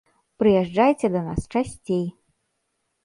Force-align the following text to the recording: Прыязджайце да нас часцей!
Прыязджайце 0.43 1.07
да 1.15 1.21
нас 1.27 1.41
часцей! 1.53 2.05